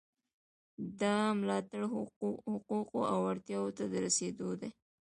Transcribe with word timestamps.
دا 1.01 1.17
ملاتړ 1.39 1.81
حقوقو 2.51 2.99
او 3.13 3.19
اړتیاوو 3.31 3.75
ته 3.77 3.83
د 3.91 3.93
رسیدو 4.05 4.49
دی. 4.61 4.69